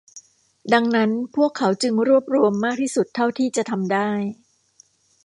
[0.73, 4.09] ดังนั้นพวกเขาจึงรวบรวมมากที่สุดเท่าที่จะทำได้